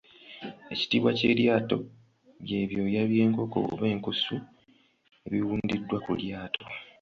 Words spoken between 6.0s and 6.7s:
ku lyato.